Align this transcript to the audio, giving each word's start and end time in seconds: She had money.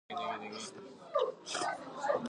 She 0.09 0.15
had 1.59 1.77
money. 1.95 2.11